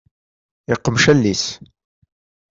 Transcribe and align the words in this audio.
Yeqmec 0.69 1.05
allen-is. 1.11 1.45